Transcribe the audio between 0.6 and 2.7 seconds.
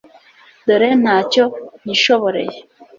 dore nta cyo nkishoboreye